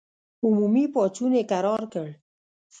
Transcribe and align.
عمومي 0.45 0.83
پاڅون 0.93 1.31
یې 1.37 1.43
کرار 1.51 1.83
کړ. 1.93 2.07